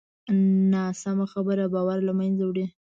[0.71, 2.65] ناسمه خبره باور له منځه وړي